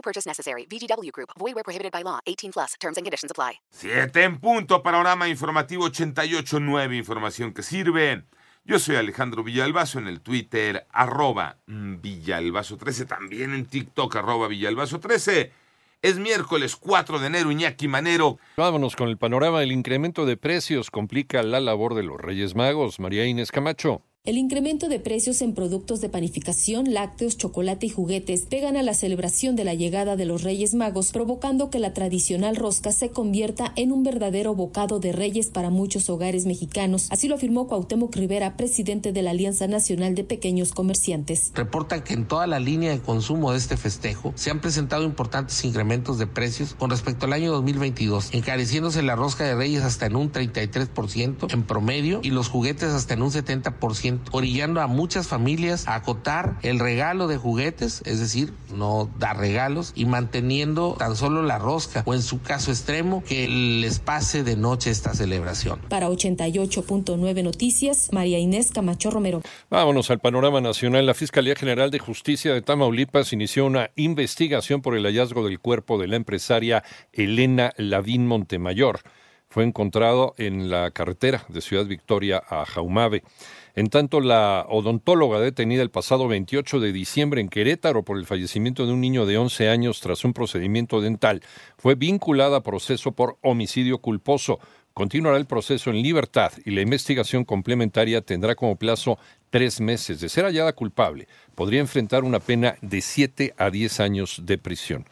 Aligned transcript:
No 0.00 0.02
purchase 0.02 0.26
necessary. 0.26 0.66
VGW 0.66 1.10
Group. 1.12 1.30
Void 1.38 1.54
where 1.54 1.62
prohibited 1.62 1.92
by 1.92 2.02
law. 2.02 2.20
18 2.26 2.52
plus. 2.52 2.74
Terms 2.80 2.96
and 2.96 3.04
conditions 3.04 3.30
apply. 3.30 3.60
Siete 3.70 4.24
en 4.24 4.38
punto. 4.40 4.82
Panorama 4.82 5.28
informativo 5.28 5.86
88.9. 5.90 6.96
Información 6.96 7.52
que 7.52 7.62
sirve. 7.62 8.24
Yo 8.64 8.78
soy 8.78 8.96
Alejandro 8.96 9.42
Villalbazo 9.42 9.98
en 9.98 10.06
el 10.06 10.20
Twitter, 10.20 10.86
arroba 10.90 11.58
Villalbazo13. 11.66 13.06
También 13.06 13.52
en 13.54 13.66
TikTok, 13.66 14.16
arroba 14.16 14.48
Villalbazo13. 14.48 15.50
Es 16.02 16.18
miércoles 16.18 16.76
4 16.76 17.18
de 17.18 17.26
enero, 17.26 17.50
Iñaki 17.50 17.88
Manero. 17.88 18.38
Vámonos 18.56 18.96
con 18.96 19.08
el 19.08 19.18
panorama. 19.18 19.62
El 19.62 19.72
incremento 19.72 20.24
de 20.24 20.36
precios 20.38 20.90
complica 20.90 21.42
la 21.42 21.60
labor 21.60 21.94
de 21.94 22.04
los 22.04 22.18
Reyes 22.18 22.54
Magos. 22.54 23.00
María 23.00 23.26
Inés 23.26 23.50
Camacho. 23.50 24.02
El 24.26 24.36
incremento 24.36 24.90
de 24.90 25.00
precios 25.00 25.40
en 25.40 25.54
productos 25.54 26.02
de 26.02 26.10
panificación, 26.10 26.92
lácteos, 26.92 27.38
chocolate 27.38 27.86
y 27.86 27.88
juguetes 27.88 28.44
pegan 28.44 28.76
a 28.76 28.82
la 28.82 28.92
celebración 28.92 29.56
de 29.56 29.64
la 29.64 29.72
llegada 29.72 30.14
de 30.14 30.26
los 30.26 30.42
Reyes 30.42 30.74
Magos, 30.74 31.10
provocando 31.10 31.70
que 31.70 31.78
la 31.78 31.94
tradicional 31.94 32.54
rosca 32.54 32.92
se 32.92 33.08
convierta 33.08 33.72
en 33.76 33.92
un 33.92 34.02
verdadero 34.02 34.54
bocado 34.54 35.00
de 35.00 35.12
reyes 35.12 35.48
para 35.48 35.70
muchos 35.70 36.10
hogares 36.10 36.44
mexicanos. 36.44 37.06
Así 37.10 37.28
lo 37.28 37.36
afirmó 37.36 37.66
Cuauhtémoc 37.66 38.14
Rivera, 38.14 38.58
presidente 38.58 39.12
de 39.12 39.22
la 39.22 39.30
Alianza 39.30 39.66
Nacional 39.68 40.14
de 40.14 40.24
Pequeños 40.24 40.72
Comerciantes. 40.72 41.50
Reporta 41.54 42.04
que 42.04 42.12
en 42.12 42.28
toda 42.28 42.46
la 42.46 42.60
línea 42.60 42.90
de 42.90 43.00
consumo 43.00 43.52
de 43.52 43.56
este 43.56 43.78
festejo 43.78 44.34
se 44.36 44.50
han 44.50 44.60
presentado 44.60 45.04
importantes 45.04 45.64
incrementos 45.64 46.18
de 46.18 46.26
precios 46.26 46.74
con 46.74 46.90
respecto 46.90 47.24
al 47.24 47.32
año 47.32 47.52
2022, 47.52 48.34
encareciéndose 48.34 49.02
la 49.02 49.16
rosca 49.16 49.44
de 49.44 49.54
reyes 49.54 49.82
hasta 49.82 50.04
en 50.04 50.16
un 50.16 50.30
33% 50.30 51.54
en 51.54 51.62
promedio 51.62 52.20
y 52.22 52.32
los 52.32 52.50
juguetes 52.50 52.90
hasta 52.90 53.14
en 53.14 53.22
un 53.22 53.30
70% 53.30 54.09
orillando 54.32 54.80
a 54.80 54.86
muchas 54.86 55.28
familias 55.28 55.86
a 55.86 55.94
acotar 55.94 56.56
el 56.62 56.78
regalo 56.78 57.28
de 57.28 57.36
juguetes, 57.36 58.02
es 58.04 58.20
decir, 58.20 58.52
no 58.74 59.10
dar 59.18 59.38
regalos 59.38 59.92
y 59.94 60.04
manteniendo 60.06 60.96
tan 60.98 61.16
solo 61.16 61.42
la 61.42 61.58
rosca 61.58 62.02
o 62.06 62.14
en 62.14 62.22
su 62.22 62.40
caso 62.42 62.70
extremo 62.70 63.22
que 63.24 63.48
les 63.48 63.98
pase 63.98 64.42
de 64.42 64.56
noche 64.56 64.90
esta 64.90 65.14
celebración. 65.14 65.80
Para 65.88 66.08
88.9 66.08 67.42
Noticias, 67.42 68.08
María 68.12 68.38
Inés 68.38 68.70
Camacho 68.70 69.10
Romero. 69.10 69.42
Vámonos 69.70 70.10
al 70.10 70.20
panorama 70.20 70.60
nacional. 70.60 71.06
La 71.06 71.14
Fiscalía 71.14 71.54
General 71.54 71.90
de 71.90 71.98
Justicia 71.98 72.52
de 72.52 72.62
Tamaulipas 72.62 73.32
inició 73.32 73.66
una 73.66 73.90
investigación 73.96 74.82
por 74.82 74.96
el 74.96 75.04
hallazgo 75.04 75.44
del 75.44 75.60
cuerpo 75.60 75.98
de 75.98 76.08
la 76.08 76.16
empresaria 76.16 76.82
Elena 77.12 77.72
Lavín 77.76 78.26
Montemayor. 78.26 79.00
Fue 79.52 79.64
encontrado 79.64 80.32
en 80.38 80.70
la 80.70 80.92
carretera 80.92 81.44
de 81.48 81.60
Ciudad 81.60 81.84
Victoria 81.84 82.40
a 82.48 82.64
Jaumave. 82.64 83.24
En 83.74 83.88
tanto, 83.88 84.20
la 84.20 84.64
odontóloga 84.68 85.40
detenida 85.40 85.82
el 85.82 85.90
pasado 85.90 86.28
28 86.28 86.78
de 86.78 86.92
diciembre 86.92 87.40
en 87.40 87.48
Querétaro 87.48 88.04
por 88.04 88.16
el 88.16 88.26
fallecimiento 88.26 88.86
de 88.86 88.92
un 88.92 89.00
niño 89.00 89.26
de 89.26 89.38
11 89.38 89.68
años 89.68 90.00
tras 90.00 90.24
un 90.24 90.34
procedimiento 90.34 91.00
dental 91.00 91.42
fue 91.78 91.96
vinculada 91.96 92.58
a 92.58 92.62
proceso 92.62 93.10
por 93.10 93.38
homicidio 93.42 93.98
culposo. 93.98 94.60
Continuará 95.00 95.38
el 95.38 95.46
proceso 95.46 95.88
en 95.88 96.02
libertad 96.02 96.52
y 96.62 96.72
la 96.72 96.82
investigación 96.82 97.46
complementaria 97.46 98.20
tendrá 98.20 98.54
como 98.54 98.76
plazo 98.76 99.18
tres 99.48 99.80
meses. 99.80 100.20
De 100.20 100.28
ser 100.28 100.44
hallada 100.44 100.74
culpable, 100.74 101.26
podría 101.54 101.80
enfrentar 101.80 102.22
una 102.22 102.38
pena 102.38 102.76
de 102.82 103.00
7 103.00 103.54
a 103.56 103.70
10 103.70 103.98
años 104.00 104.42
de 104.44 104.58
prisión. 104.58 105.06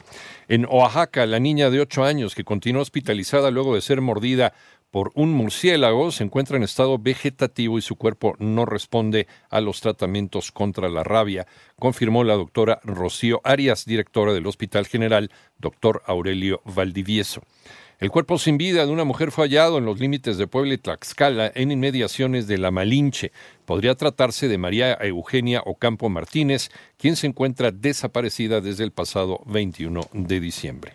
En 0.46 0.66
Oaxaca, 0.66 1.24
la 1.24 1.38
niña 1.38 1.70
de 1.70 1.80
8 1.80 2.04
años 2.04 2.34
que 2.34 2.44
continúa 2.44 2.82
hospitalizada 2.82 3.50
luego 3.50 3.74
de 3.74 3.80
ser 3.80 4.02
mordida 4.02 4.52
por 4.90 5.10
un 5.14 5.32
murciélago 5.32 6.12
se 6.12 6.24
encuentra 6.24 6.58
en 6.58 6.64
estado 6.64 6.98
vegetativo 6.98 7.78
y 7.78 7.82
su 7.82 7.96
cuerpo 7.96 8.36
no 8.38 8.66
responde 8.66 9.26
a 9.48 9.62
los 9.62 9.80
tratamientos 9.80 10.52
contra 10.52 10.90
la 10.90 11.02
rabia, 11.02 11.46
confirmó 11.78 12.24
la 12.24 12.34
doctora 12.34 12.78
Rocío 12.84 13.40
Arias, 13.42 13.86
directora 13.86 14.34
del 14.34 14.46
Hospital 14.46 14.86
General, 14.86 15.30
doctor 15.56 16.02
Aurelio 16.04 16.60
Valdivieso. 16.66 17.42
El 18.00 18.12
cuerpo 18.12 18.38
sin 18.38 18.58
vida 18.58 18.86
de 18.86 18.92
una 18.92 19.02
mujer 19.02 19.32
fue 19.32 19.46
hallado 19.46 19.76
en 19.76 19.84
los 19.84 19.98
límites 19.98 20.38
de 20.38 20.46
Puebla 20.46 20.74
y 20.74 20.78
Tlaxcala, 20.78 21.50
en 21.52 21.72
inmediaciones 21.72 22.46
de 22.46 22.56
La 22.56 22.70
Malinche. 22.70 23.32
Podría 23.64 23.96
tratarse 23.96 24.46
de 24.46 24.56
María 24.56 24.94
Eugenia 25.00 25.62
Ocampo 25.66 26.08
Martínez, 26.08 26.70
quien 26.96 27.16
se 27.16 27.26
encuentra 27.26 27.72
desaparecida 27.72 28.60
desde 28.60 28.84
el 28.84 28.92
pasado 28.92 29.40
21 29.46 30.02
de 30.12 30.38
diciembre. 30.38 30.92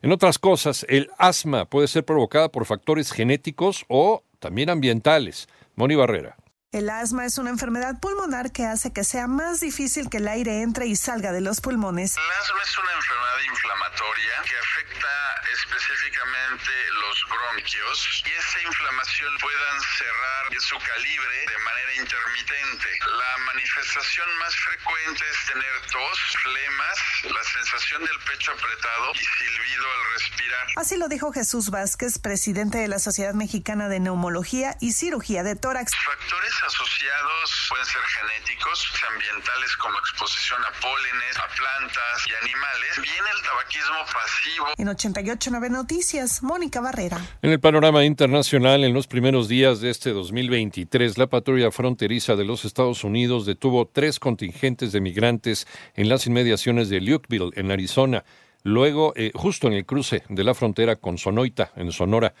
En 0.00 0.12
otras 0.12 0.38
cosas, 0.38 0.86
el 0.88 1.10
asma 1.18 1.66
puede 1.66 1.88
ser 1.88 2.06
provocada 2.06 2.48
por 2.48 2.64
factores 2.64 3.12
genéticos 3.12 3.84
o 3.88 4.22
también 4.38 4.70
ambientales. 4.70 5.46
Moni 5.76 5.94
Barrera. 5.94 6.36
El 6.74 6.90
asma 6.90 7.24
es 7.24 7.38
una 7.38 7.50
enfermedad 7.50 8.00
pulmonar 8.00 8.50
que 8.50 8.66
hace 8.66 8.92
que 8.92 9.04
sea 9.04 9.28
más 9.28 9.60
difícil 9.60 10.10
que 10.10 10.16
el 10.16 10.26
aire 10.26 10.60
entre 10.60 10.86
y 10.86 10.96
salga 10.96 11.30
de 11.30 11.40
los 11.40 11.60
pulmones. 11.60 12.16
El 12.16 12.30
asma 12.42 12.62
es 12.64 12.76
una 12.76 12.92
enfermedad 12.94 13.40
inflamatoria 13.46 14.34
que 14.42 14.58
afecta 14.58 15.14
específicamente 15.54 16.72
los 16.98 17.16
bronquios 17.30 18.24
y 18.26 18.30
esa 18.32 18.60
inflamación 18.62 19.38
puedan 19.38 19.80
cerrar 19.98 20.34
su 20.58 20.76
calibre 20.78 21.46
de 21.46 21.58
manera 21.58 21.94
intermitente. 21.94 22.88
La 23.06 23.44
manifestación 23.44 24.38
más 24.38 24.56
frecuente 24.56 25.24
es 25.30 25.46
tener 25.46 25.80
tos, 25.92 26.18
flemas, 26.42 26.98
la 27.34 27.44
sensación 27.44 28.04
del 28.04 28.18
pecho 28.26 28.50
apretado 28.50 29.12
y 29.14 29.24
silbido 29.24 29.84
al 29.84 30.12
respirar. 30.14 30.66
Así 30.74 30.96
lo 30.96 31.06
dijo 31.06 31.32
Jesús 31.32 31.70
Vázquez, 31.70 32.18
presidente 32.18 32.78
de 32.78 32.88
la 32.88 32.98
Sociedad 32.98 33.34
Mexicana 33.34 33.88
de 33.88 34.00
Neumología 34.00 34.76
y 34.80 34.92
Cirugía 34.92 35.44
de 35.44 35.54
Tórax. 35.54 35.92
Factores 36.04 36.63
asociados 36.66 37.66
pueden 37.68 37.86
ser 37.86 38.02
genéticos, 38.02 38.92
ambientales 39.12 39.76
como 39.76 39.98
exposición 39.98 40.60
a 40.64 40.72
pólenes, 40.80 41.36
a 41.38 41.48
plantas 41.48 42.26
y 42.26 42.32
animales. 42.44 43.00
Viene 43.02 43.28
el 43.36 43.42
tabaquismo 43.42 44.00
pasivo. 44.12 44.66
En 44.76 44.88
889 44.88 45.70
Noticias, 45.70 46.42
Mónica 46.42 46.80
Barrera. 46.80 47.20
En 47.42 47.50
el 47.50 47.60
panorama 47.60 48.04
internacional, 48.04 48.84
en 48.84 48.94
los 48.94 49.06
primeros 49.06 49.48
días 49.48 49.80
de 49.80 49.90
este 49.90 50.10
2023, 50.10 51.18
la 51.18 51.26
patrulla 51.26 51.70
fronteriza 51.70 52.36
de 52.36 52.44
los 52.44 52.64
Estados 52.64 53.04
Unidos 53.04 53.46
detuvo 53.46 53.86
tres 53.86 54.18
contingentes 54.18 54.92
de 54.92 55.00
migrantes 55.00 55.66
en 55.94 56.08
las 56.08 56.26
inmediaciones 56.26 56.88
de 56.88 57.00
Lukeville, 57.00 57.50
en 57.56 57.70
Arizona 57.70 58.24
luego 58.64 59.12
eh, 59.14 59.30
justo 59.34 59.68
en 59.68 59.74
el 59.74 59.86
cruce 59.86 60.24
de 60.28 60.42
la 60.42 60.54
frontera 60.54 60.96
con 60.96 61.18
Sonoita, 61.18 61.70
en 61.76 61.92
Sonora. 61.92 62.34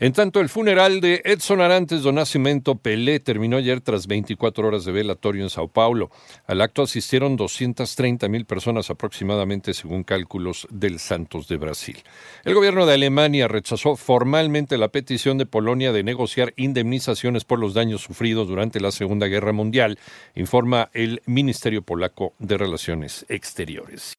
En 0.00 0.12
tanto, 0.12 0.40
el 0.40 0.48
funeral 0.48 1.00
de 1.00 1.22
Edson 1.24 1.60
Arantes 1.60 2.02
do 2.02 2.12
Nascimento 2.12 2.74
Pelé 2.74 3.20
terminó 3.20 3.58
ayer 3.58 3.80
tras 3.80 4.06
24 4.06 4.66
horas 4.66 4.84
de 4.84 4.92
velatorio 4.92 5.42
en 5.42 5.50
Sao 5.50 5.68
Paulo. 5.68 6.10
Al 6.46 6.60
acto 6.60 6.82
asistieron 6.82 7.36
230 7.36 8.28
mil 8.28 8.44
personas 8.44 8.90
aproximadamente, 8.90 9.72
según 9.74 10.02
cálculos 10.02 10.66
del 10.70 10.98
Santos 10.98 11.48
de 11.48 11.56
Brasil. 11.56 12.02
El 12.44 12.54
gobierno 12.54 12.86
de 12.86 12.94
Alemania 12.94 13.48
rechazó 13.48 13.96
formalmente 13.96 14.78
la 14.78 14.88
petición 14.88 15.38
de 15.38 15.46
Polonia 15.46 15.92
de 15.92 16.02
negociar 16.02 16.52
indemnizaciones 16.56 17.44
por 17.44 17.58
los 17.58 17.74
daños 17.74 18.02
sufridos 18.02 18.48
durante 18.48 18.80
la 18.80 18.92
Segunda 18.92 19.26
Guerra 19.26 19.52
Mundial, 19.52 19.98
informa 20.34 20.90
el 20.94 21.22
Ministerio 21.26 21.82
Polaco 21.82 22.32
de 22.38 22.56
Relaciones 22.56 23.26
Exteriores. 23.28 24.14